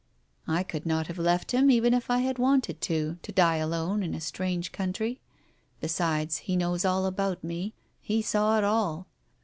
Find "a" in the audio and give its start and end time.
4.15-4.19